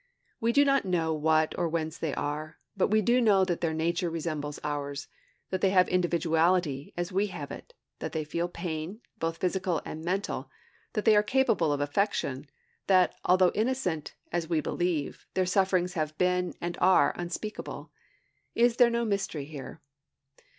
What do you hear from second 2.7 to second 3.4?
but we do